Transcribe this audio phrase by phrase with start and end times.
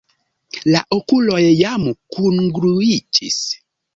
[0.75, 3.39] La okuloj jam kungluiĝis.